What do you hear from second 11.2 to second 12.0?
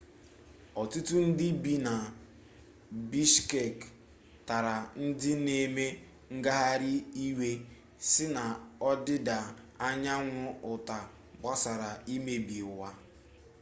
gbasara